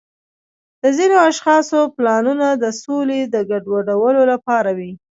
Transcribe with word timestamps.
د 0.81 0.83
ځینو 0.97 1.15
اشخاصو 1.29 1.79
پلانونه 1.95 2.47
د 2.63 2.65
سولې 2.83 3.19
د 3.33 3.35
ګډوډولو 3.49 4.21
لپاره 4.31 4.69
وي. 4.77 4.91